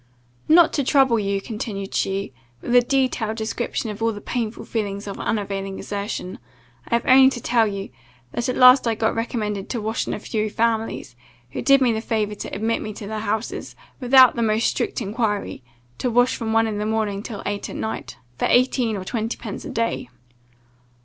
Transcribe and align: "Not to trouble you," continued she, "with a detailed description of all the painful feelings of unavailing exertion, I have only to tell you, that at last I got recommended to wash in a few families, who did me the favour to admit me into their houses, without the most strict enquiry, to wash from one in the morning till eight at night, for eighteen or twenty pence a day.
"Not 0.47 0.73
to 0.73 0.83
trouble 0.83 1.19
you," 1.19 1.39
continued 1.39 1.93
she, 1.93 2.33
"with 2.59 2.73
a 2.73 2.81
detailed 2.81 3.37
description 3.37 3.91
of 3.91 4.01
all 4.01 4.11
the 4.11 4.19
painful 4.19 4.65
feelings 4.65 5.05
of 5.05 5.19
unavailing 5.19 5.77
exertion, 5.77 6.39
I 6.87 6.95
have 6.95 7.05
only 7.05 7.29
to 7.29 7.39
tell 7.39 7.67
you, 7.67 7.89
that 8.31 8.49
at 8.49 8.55
last 8.57 8.87
I 8.87 8.95
got 8.95 9.13
recommended 9.13 9.69
to 9.69 9.79
wash 9.79 10.07
in 10.07 10.15
a 10.15 10.19
few 10.19 10.49
families, 10.49 11.15
who 11.51 11.61
did 11.61 11.81
me 11.81 11.91
the 11.93 12.01
favour 12.01 12.33
to 12.33 12.47
admit 12.51 12.81
me 12.81 12.89
into 12.89 13.05
their 13.05 13.19
houses, 13.19 13.75
without 13.99 14.33
the 14.35 14.41
most 14.41 14.65
strict 14.65 15.01
enquiry, 15.01 15.61
to 15.99 16.09
wash 16.09 16.35
from 16.35 16.51
one 16.51 16.65
in 16.65 16.79
the 16.79 16.87
morning 16.87 17.21
till 17.21 17.43
eight 17.45 17.69
at 17.69 17.75
night, 17.75 18.17
for 18.39 18.45
eighteen 18.49 18.97
or 18.97 19.05
twenty 19.05 19.37
pence 19.37 19.65
a 19.65 19.69
day. 19.69 20.09